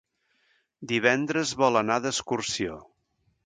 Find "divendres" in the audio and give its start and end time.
0.93-1.53